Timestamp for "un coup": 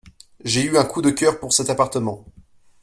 0.79-1.03